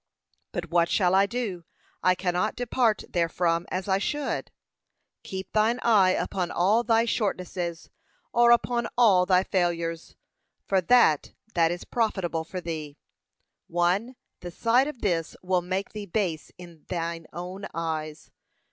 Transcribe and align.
But 0.51 0.71
what 0.71 0.89
shall 0.89 1.13
I 1.13 1.27
do, 1.27 1.63
I 2.01 2.15
cannot 2.15 2.55
depart 2.55 3.03
therefrom 3.11 3.67
as 3.69 3.87
I 3.87 3.99
should? 3.99 4.49
Keep 5.21 5.51
thine 5.51 5.77
eye 5.83 6.09
upon 6.13 6.49
all 6.49 6.81
thy 6.83 7.05
shortnesses, 7.05 7.91
or 8.33 8.49
upon 8.49 8.87
all 8.97 9.27
thy 9.27 9.43
failures, 9.43 10.15
for 10.65 10.81
that 10.81 11.33
that 11.53 11.69
is 11.69 11.83
profitable 11.83 12.43
for 12.43 12.59
thee. 12.59 12.97
1. 13.67 14.15
The 14.39 14.49
sight 14.49 14.87
of 14.87 15.01
this 15.01 15.35
will 15.43 15.61
make 15.61 15.91
thee 15.91 16.07
base 16.07 16.51
in 16.57 16.85
thine 16.89 17.27
own 17.31 17.67
eyes. 17.71 18.31